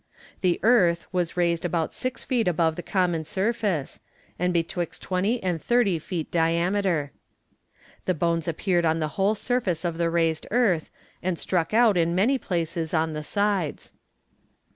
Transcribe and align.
The 0.41 0.59
earth 0.63 1.05
was 1.11 1.37
raised 1.37 1.63
about 1.63 1.93
six 1.93 2.23
feet 2.23 2.47
above 2.47 2.75
the 2.75 2.81
common 2.81 3.23
surface, 3.23 3.99
and 4.39 4.51
betwixt 4.51 5.03
twenty 5.03 5.43
and 5.43 5.61
thirty 5.61 5.99
feet 5.99 6.31
diameter. 6.31 7.11
The 8.05 8.15
bones 8.15 8.47
appeared 8.47 8.83
on 8.83 8.97
the 8.99 9.09
whole 9.09 9.35
surface 9.35 9.85
of 9.85 9.99
the 9.99 10.09
raised 10.09 10.47
earth, 10.49 10.89
and 11.21 11.37
struck 11.37 11.71
out 11.71 11.97
in 11.97 12.15
many 12.15 12.39
places 12.39 12.95
on 12.95 13.13
the 13.13 13.21
sides. 13.21 13.93